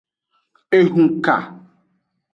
[0.77, 1.35] Ehunka.